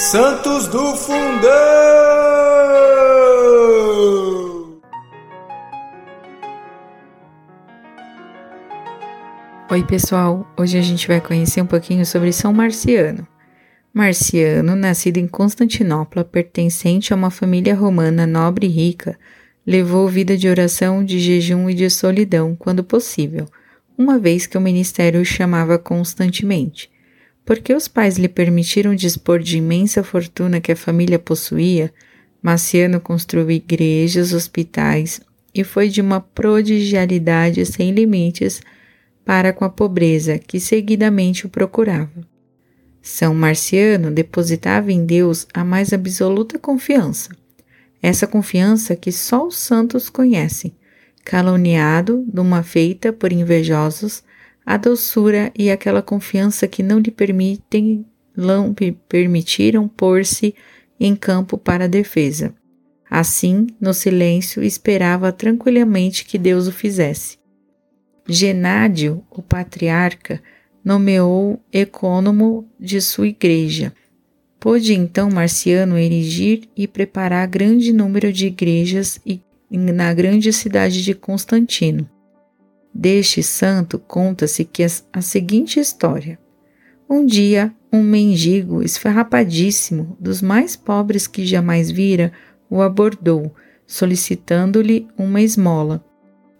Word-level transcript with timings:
Santos 0.00 0.68
do 0.68 0.94
Fundão! 0.94 1.50
Oi, 9.68 9.84
pessoal! 9.84 10.46
Hoje 10.56 10.78
a 10.78 10.82
gente 10.82 11.08
vai 11.08 11.20
conhecer 11.20 11.60
um 11.60 11.66
pouquinho 11.66 12.06
sobre 12.06 12.32
São 12.32 12.52
Marciano. 12.52 13.26
Marciano, 13.92 14.76
nascido 14.76 15.16
em 15.16 15.26
Constantinopla, 15.26 16.22
pertencente 16.24 17.12
a 17.12 17.16
uma 17.16 17.28
família 17.28 17.74
romana 17.74 18.24
nobre 18.24 18.68
e 18.68 18.70
rica, 18.70 19.18
levou 19.66 20.06
vida 20.06 20.36
de 20.36 20.48
oração, 20.48 21.04
de 21.04 21.18
jejum 21.18 21.68
e 21.68 21.74
de 21.74 21.90
solidão, 21.90 22.54
quando 22.54 22.84
possível, 22.84 23.46
uma 23.98 24.16
vez 24.16 24.46
que 24.46 24.56
o 24.56 24.60
ministério 24.60 25.20
o 25.20 25.24
chamava 25.24 25.76
constantemente. 25.76 26.88
Porque 27.48 27.72
os 27.72 27.88
pais 27.88 28.18
lhe 28.18 28.28
permitiram 28.28 28.94
dispor 28.94 29.38
de 29.38 29.56
imensa 29.56 30.04
fortuna 30.04 30.60
que 30.60 30.70
a 30.70 30.76
família 30.76 31.18
possuía, 31.18 31.90
Marciano 32.42 33.00
construiu 33.00 33.50
igrejas, 33.50 34.34
hospitais 34.34 35.22
e 35.54 35.64
foi 35.64 35.88
de 35.88 36.02
uma 36.02 36.20
prodigialidade 36.20 37.64
sem 37.64 37.90
limites 37.90 38.60
para 39.24 39.50
com 39.50 39.64
a 39.64 39.70
pobreza 39.70 40.38
que 40.38 40.60
seguidamente 40.60 41.46
o 41.46 41.48
procurava. 41.48 42.12
São 43.00 43.34
Marciano 43.34 44.10
depositava 44.10 44.92
em 44.92 45.06
Deus 45.06 45.46
a 45.54 45.64
mais 45.64 45.94
absoluta 45.94 46.58
confiança, 46.58 47.30
essa 48.02 48.26
confiança 48.26 48.94
que 48.94 49.10
só 49.10 49.46
os 49.46 49.56
santos 49.56 50.10
conhecem, 50.10 50.76
caluniado 51.24 52.26
de 52.30 52.40
uma 52.40 52.62
feita 52.62 53.10
por 53.10 53.32
invejosos, 53.32 54.22
a 54.68 54.76
doçura 54.76 55.50
e 55.58 55.70
aquela 55.70 56.02
confiança 56.02 56.68
que 56.68 56.82
não 56.82 56.98
lhe 56.98 57.10
permitem, 57.10 58.04
não 58.36 58.74
permitiram 59.08 59.88
pôr-se 59.88 60.54
em 61.00 61.16
campo 61.16 61.56
para 61.56 61.84
a 61.84 61.88
defesa. 61.88 62.54
Assim, 63.10 63.68
no 63.80 63.94
silêncio, 63.94 64.62
esperava 64.62 65.32
tranquilamente 65.32 66.26
que 66.26 66.36
Deus 66.36 66.66
o 66.66 66.72
fizesse. 66.72 67.38
Genádio, 68.28 69.24
o 69.30 69.40
patriarca, 69.40 70.38
nomeou 70.84 71.58
ecônomo 71.72 72.68
de 72.78 73.00
sua 73.00 73.28
igreja. 73.28 73.90
Pôde 74.60 74.92
então 74.92 75.30
Marciano 75.30 75.96
erigir 75.96 76.68
e 76.76 76.86
preparar 76.86 77.48
grande 77.48 77.90
número 77.90 78.30
de 78.30 78.48
igrejas 78.48 79.18
na 79.70 80.12
grande 80.12 80.52
cidade 80.52 81.02
de 81.02 81.14
Constantino. 81.14 82.06
Deste 83.00 83.44
santo 83.44 83.96
conta-se 83.96 84.64
que 84.64 84.84
a 85.12 85.20
seguinte 85.20 85.78
história. 85.78 86.36
Um 87.08 87.24
dia, 87.24 87.72
um 87.92 88.02
mendigo 88.02 88.82
esfarrapadíssimo, 88.82 90.16
dos 90.18 90.42
mais 90.42 90.74
pobres 90.74 91.28
que 91.28 91.46
jamais 91.46 91.92
vira, 91.92 92.32
o 92.68 92.82
abordou, 92.82 93.54
solicitando-lhe 93.86 95.06
uma 95.16 95.40
esmola. 95.40 96.04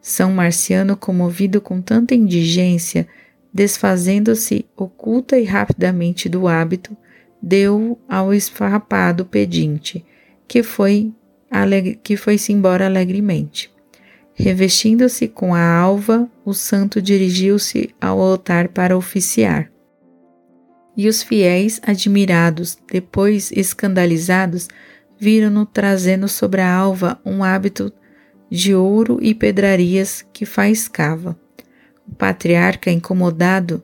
São 0.00 0.30
Marciano, 0.30 0.96
comovido 0.96 1.60
com 1.60 1.82
tanta 1.82 2.14
indigência, 2.14 3.08
desfazendo-se 3.52 4.64
oculta 4.76 5.36
e 5.36 5.44
rapidamente 5.44 6.28
do 6.28 6.46
hábito, 6.46 6.96
deu 7.42 7.98
ao 8.08 8.32
esfarrapado 8.32 9.26
pedinte, 9.26 10.04
que 10.46 10.62
foi 10.62 11.12
que 12.04 12.16
foi-se 12.16 12.52
embora 12.52 12.86
alegremente. 12.86 13.76
Revestindo-se 14.40 15.26
com 15.26 15.52
a 15.52 15.60
alva, 15.60 16.30
o 16.44 16.54
santo 16.54 17.02
dirigiu-se 17.02 17.90
ao 18.00 18.20
altar 18.20 18.68
para 18.68 18.96
oficiar. 18.96 19.68
E 20.96 21.08
os 21.08 21.24
fiéis, 21.24 21.80
admirados, 21.84 22.78
depois 22.88 23.50
escandalizados, 23.50 24.68
viram-no 25.18 25.66
trazendo 25.66 26.28
sobre 26.28 26.60
a 26.60 26.72
alva 26.72 27.20
um 27.24 27.42
hábito 27.42 27.92
de 28.48 28.72
ouro 28.76 29.18
e 29.20 29.34
pedrarias 29.34 30.24
que 30.32 30.46
faiscava. 30.46 31.36
O 32.06 32.14
patriarca, 32.14 32.92
incomodado, 32.92 33.82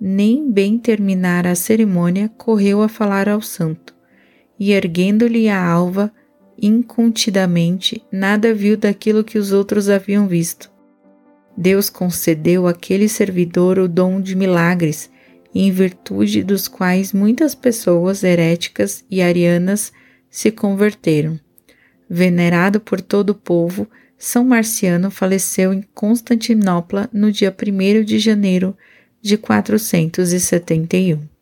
nem 0.00 0.48
bem 0.48 0.78
terminara 0.78 1.50
a 1.50 1.56
cerimônia, 1.56 2.30
correu 2.38 2.82
a 2.82 2.88
falar 2.88 3.28
ao 3.28 3.40
santo, 3.40 3.96
e 4.60 4.70
erguendo-lhe 4.70 5.48
a 5.48 5.60
alva, 5.60 6.12
incontidamente, 6.60 8.02
nada 8.10 8.52
viu 8.52 8.76
daquilo 8.76 9.22
que 9.22 9.38
os 9.38 9.52
outros 9.52 9.88
haviam 9.88 10.26
visto. 10.26 10.70
Deus 11.56 11.90
concedeu 11.90 12.66
àquele 12.66 13.08
servidor 13.08 13.78
o 13.78 13.88
dom 13.88 14.20
de 14.20 14.36
milagres, 14.36 15.10
em 15.54 15.70
virtude 15.70 16.42
dos 16.42 16.68
quais 16.68 17.12
muitas 17.12 17.54
pessoas 17.54 18.22
heréticas 18.22 19.04
e 19.10 19.22
arianas 19.22 19.92
se 20.30 20.50
converteram. 20.50 21.38
Venerado 22.08 22.80
por 22.80 23.00
todo 23.00 23.30
o 23.30 23.34
povo, 23.34 23.88
São 24.16 24.44
Marciano 24.44 25.10
faleceu 25.10 25.72
em 25.72 25.82
Constantinopla 25.94 27.08
no 27.12 27.32
dia 27.32 27.54
1 27.54 28.04
de 28.04 28.18
janeiro 28.18 28.76
de 29.20 29.36
471. 29.36 31.37